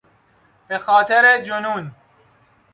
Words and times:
به 0.67 0.77
خاطر 0.77 1.41
جنون 1.41 1.91